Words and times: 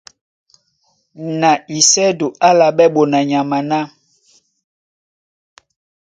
Na 1.39 1.51
isɛ́du 1.77 2.27
á 2.33 2.33
álaɓɛ́ 2.49 2.91
ɓonanyama 2.93 3.57
ná: 3.69 3.79